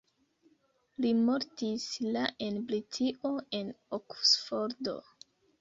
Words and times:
Li 1.05 1.11
mortis 1.27 1.85
la 2.17 2.25
en 2.47 2.59
Britio 2.71 3.35
en 3.61 3.73
Oksfordo. 4.01 4.99